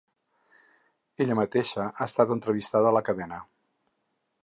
[1.25, 3.43] Ella mateixa ha estat entrevistada a la cadena.